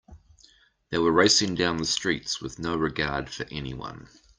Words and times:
They 0.89 0.97
were 0.97 1.11
racing 1.11 1.53
down 1.53 1.77
the 1.77 1.85
streets 1.85 2.41
with 2.41 2.57
no 2.57 2.75
regard 2.75 3.29
for 3.29 3.45
anyone. 3.51 4.09